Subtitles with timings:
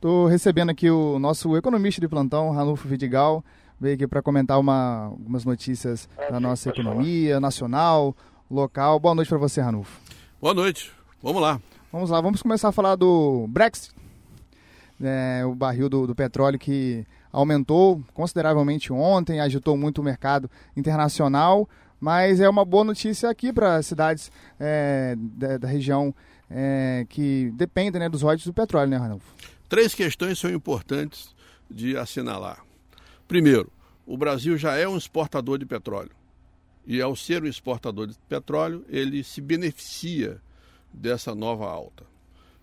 [0.00, 3.44] Estou recebendo aqui o nosso economista de plantão, Ranulfo Vidigal,
[3.78, 8.16] veio aqui para comentar uma, algumas notícias da nossa economia nacional,
[8.50, 8.98] local.
[8.98, 10.00] Boa noite para você, Ranulfo.
[10.40, 10.90] Boa noite.
[11.22, 11.60] Vamos lá.
[11.92, 13.94] Vamos lá, vamos começar a falar do Brexit,
[15.02, 21.68] é, o barril do, do petróleo que aumentou consideravelmente ontem, agitou muito o mercado internacional,
[22.00, 26.14] mas é uma boa notícia aqui para as cidades é, da, da, região
[26.50, 29.59] é, que dependem né, dos royalties do petróleo, né, Ranulfo?
[29.70, 31.32] Três questões são importantes
[31.70, 32.66] de assinalar.
[33.28, 33.70] Primeiro,
[34.04, 36.10] o Brasil já é um exportador de petróleo.
[36.84, 40.42] E ao ser um exportador de petróleo, ele se beneficia
[40.92, 42.04] dessa nova alta.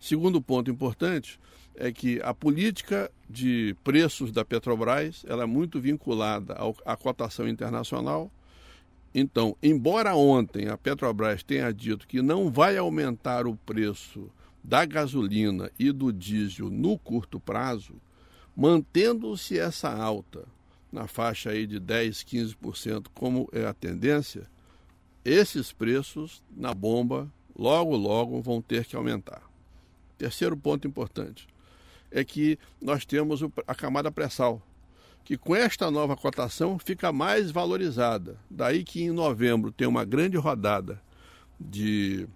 [0.00, 1.38] Segundo ponto importante
[1.76, 8.28] é que a política de preços da Petrobras ela é muito vinculada à cotação internacional.
[9.14, 14.28] Então, embora ontem a Petrobras tenha dito que não vai aumentar o preço
[14.66, 17.94] da gasolina e do diesel no curto prazo,
[18.56, 20.44] mantendo-se essa alta
[20.90, 24.50] na faixa aí de 10, 15%, como é a tendência,
[25.24, 29.42] esses preços na bomba logo logo vão ter que aumentar.
[30.18, 31.46] Terceiro ponto importante
[32.10, 34.60] é que nós temos a camada pré-sal,
[35.24, 38.36] que com esta nova cotação fica mais valorizada.
[38.50, 41.00] Daí que em novembro tem uma grande rodada
[41.60, 42.26] de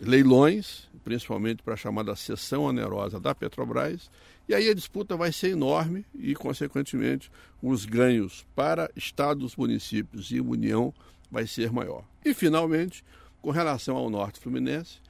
[0.00, 4.10] leilões, principalmente para a chamada sessão onerosa da Petrobras,
[4.48, 7.30] e aí a disputa vai ser enorme e, consequentemente,
[7.62, 10.92] os ganhos para estados, municípios e União
[11.30, 12.04] vai ser maior.
[12.24, 13.04] E, finalmente,
[13.40, 15.00] com relação ao Norte Fluminense,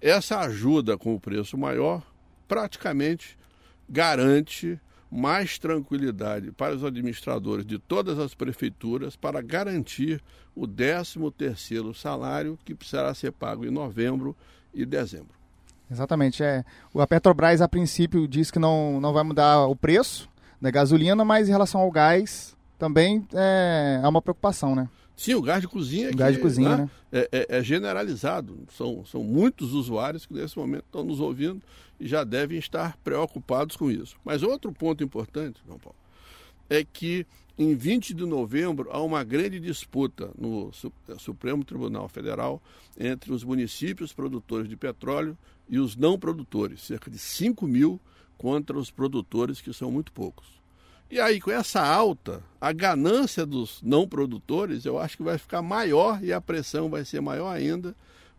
[0.00, 2.02] essa ajuda com o preço maior
[2.46, 3.36] praticamente
[3.88, 4.80] garante
[5.10, 10.22] mais tranquilidade para os administradores de todas as prefeituras para garantir
[10.54, 14.36] o 13º salário que precisará ser pago em novembro
[14.74, 15.38] e dezembro.
[15.90, 16.42] Exatamente.
[16.42, 16.64] É.
[16.94, 20.28] A Petrobras, a princípio, diz que não, não vai mudar o preço
[20.60, 24.88] da gasolina, mas em relação ao gás também é, é uma preocupação, né?
[25.18, 26.76] Sim, o gás de cozinha, o gás de cozinha né?
[26.76, 26.90] né?
[27.10, 28.56] É, é, é, generalizado.
[28.70, 31.60] São, são muitos usuários que nesse momento estão nos ouvindo
[31.98, 34.16] e já devem estar preocupados com isso.
[34.24, 35.98] Mas outro ponto importante, João Paulo,
[36.70, 37.26] é que
[37.58, 40.70] em 20 de novembro há uma grande disputa no
[41.18, 42.62] Supremo Tribunal Federal
[42.96, 45.36] entre os municípios produtores de petróleo
[45.68, 48.00] e os não produtores, cerca de 5 mil
[48.36, 50.57] contra os produtores, que são muito poucos.
[51.10, 55.62] E aí, com essa alta, a ganância dos não produtores, eu acho que vai ficar
[55.62, 57.94] maior e a pressão vai ser maior ainda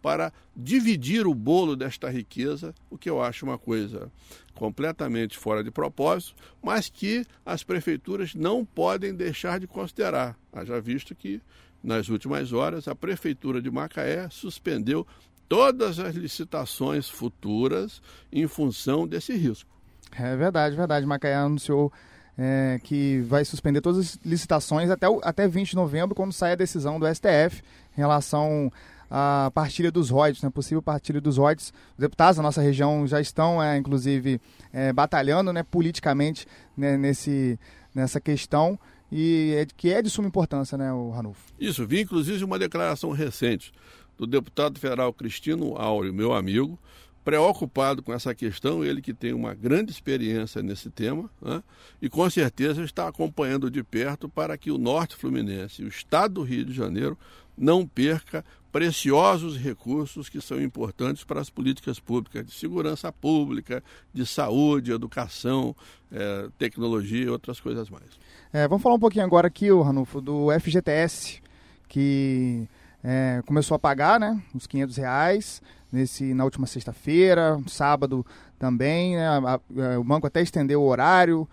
[0.00, 4.10] para dividir o bolo desta riqueza, o que eu acho uma coisa
[4.54, 10.36] completamente fora de propósito, mas que as prefeituras não podem deixar de considerar.
[10.52, 11.40] Haja visto que,
[11.82, 15.06] nas últimas horas, a Prefeitura de Macaé suspendeu
[15.48, 18.00] todas as licitações futuras
[18.32, 19.70] em função desse risco.
[20.12, 21.06] É verdade, verdade.
[21.06, 21.92] Macaé anunciou
[22.36, 26.52] é, que vai suspender todas as licitações até, o, até 20 de novembro, quando sai
[26.52, 27.62] a decisão do STF
[27.96, 28.72] em relação
[29.10, 31.72] à partilha dos royalties, né, possível partilha dos royalties.
[31.92, 34.40] Os deputados da nossa região já estão, é, inclusive,
[34.72, 36.46] é, batalhando né, politicamente
[36.76, 37.58] né, nesse,
[37.94, 38.78] nessa questão
[39.12, 41.52] e é, que é de suma importância, né, o Ranulfo?
[41.58, 43.72] Isso, vi inclusive uma declaração recente
[44.18, 46.78] do deputado federal Cristino Áureo, meu amigo,
[47.24, 51.62] preocupado com essa questão, ele que tem uma grande experiência nesse tema, né?
[52.00, 56.42] e com certeza está acompanhando de perto para que o Norte Fluminense o Estado do
[56.42, 57.18] Rio de Janeiro
[57.56, 64.26] não perca preciosos recursos que são importantes para as políticas públicas de segurança pública, de
[64.26, 65.74] saúde, educação,
[66.10, 68.18] é, tecnologia e outras coisas mais.
[68.52, 71.40] É, vamos falar um pouquinho agora aqui, Ranulfo, do FGTS,
[71.88, 72.68] que
[73.04, 78.24] é, começou a pagar né, os 500 reais nesse, na última sexta-feira, sábado
[78.58, 79.16] também.
[79.16, 79.60] Né, a,
[79.94, 81.46] a, o banco até estendeu o horário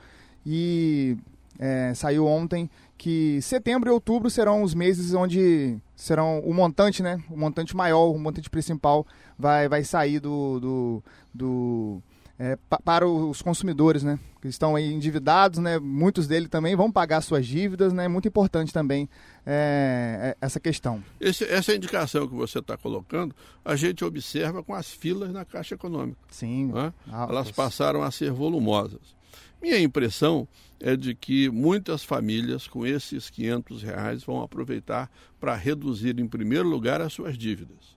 [0.45, 1.17] e
[1.59, 7.19] é, saiu ontem que setembro e outubro serão os meses onde serão o montante, né?
[7.29, 9.05] O montante maior, o montante principal
[9.37, 12.01] vai, vai sair do, do, do
[12.41, 14.19] é, para os consumidores, né?
[14.41, 15.77] Que estão aí endividados, né?
[15.77, 18.07] Muitos deles também vão pagar suas dívidas, né?
[18.07, 19.07] Muito importante também
[19.45, 21.03] é, é essa questão.
[21.19, 25.75] Esse, essa indicação que você está colocando, a gente observa com as filas na Caixa
[25.75, 26.17] Econômica.
[26.31, 26.71] Sim.
[26.73, 26.91] Né?
[27.07, 29.15] Elas passaram a ser volumosas.
[29.61, 30.47] Minha impressão
[30.79, 36.67] é de que muitas famílias com esses 500 reais vão aproveitar para reduzir, em primeiro
[36.67, 37.95] lugar, as suas dívidas.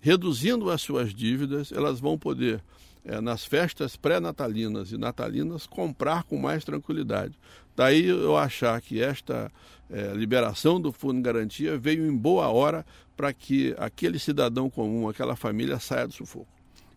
[0.00, 2.60] Reduzindo as suas dívidas, elas vão poder
[3.04, 7.38] é, nas festas pré-natalinas e natalinas, comprar com mais tranquilidade.
[7.76, 9.50] Daí eu achar que esta
[9.90, 12.86] é, liberação do Fundo Garantia veio em boa hora
[13.16, 16.48] para que aquele cidadão comum, aquela família, saia do sufoco.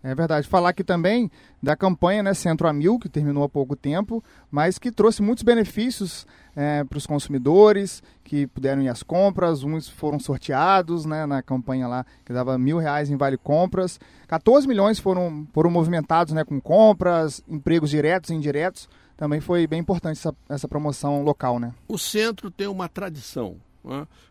[0.03, 0.47] É verdade.
[0.47, 1.29] Falar aqui também
[1.61, 5.43] da campanha né, Centro a Mil, que terminou há pouco tempo, mas que trouxe muitos
[5.43, 9.63] benefícios é, para os consumidores que puderam ir às compras.
[9.63, 13.99] Uns foram sorteados né, na campanha lá, que dava mil reais em vale compras.
[14.27, 18.87] 14 milhões foram, foram movimentados né, com compras, empregos diretos e indiretos.
[19.15, 21.59] Também foi bem importante essa, essa promoção local.
[21.59, 21.73] Né?
[21.87, 23.57] O centro tem uma tradição?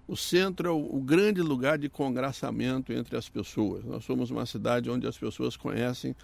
[0.06, 3.84] O centro é o, o, grande lugar de congraçamento entre as pessoas.
[3.84, 6.14] Nós somos uma cidade onde as pessoas conhecem,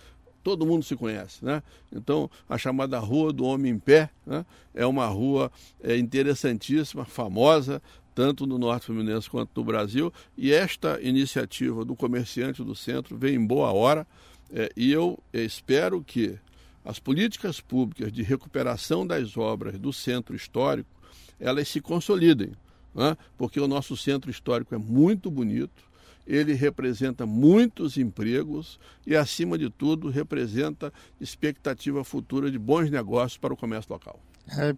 [0.42, 1.44] todo mundo se conhece.
[1.44, 1.62] Né?
[1.92, 4.44] Então, a chamada Rua do Homem em Pé né?
[4.74, 5.50] é uma rua
[5.82, 7.82] é, interessantíssima, famosa,
[8.14, 10.12] tanto no Norte Fluminense quanto no Brasil.
[10.36, 14.06] E esta iniciativa do comerciante do centro vem em boa hora.
[14.52, 16.38] É, e eu espero que
[16.84, 20.90] as políticas públicas de recuperação das obras do centro histórico
[21.38, 22.52] elas se consolidem
[22.94, 23.16] né?
[23.36, 25.90] porque o nosso centro histórico é muito bonito,
[26.26, 33.52] ele representa muitos empregos e, acima de tudo, representa expectativa futura de bons negócios para
[33.52, 34.20] o comércio local.
[34.58, 34.74] É,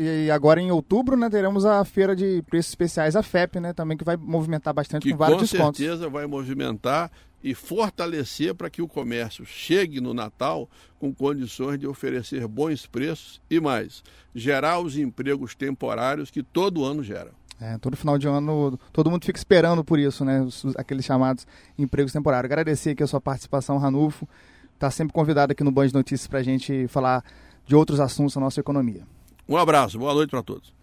[0.00, 3.96] e agora em outubro, né, teremos a feira de preços especiais, a FEP, né, também
[3.96, 5.80] que vai movimentar bastante que com vários com descontos.
[5.80, 7.10] Com certeza vai movimentar
[7.42, 10.68] e fortalecer para que o comércio chegue no Natal
[10.98, 14.02] com condições de oferecer bons preços e mais,
[14.34, 17.32] gerar os empregos temporários que todo ano gera.
[17.60, 20.40] É, todo final de ano, todo mundo fica esperando por isso, né?
[20.40, 21.46] Os, aqueles chamados
[21.78, 22.50] empregos temporários.
[22.50, 24.26] Agradecer aqui a sua participação, Ranulfo.
[24.74, 27.22] Está sempre convidado aqui no Band Notícias para a gente falar
[27.66, 29.02] de outros assuntos da nossa economia.
[29.46, 30.79] Um abraço, boa noite para todos.